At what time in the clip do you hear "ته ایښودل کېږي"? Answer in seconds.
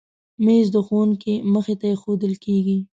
1.79-2.77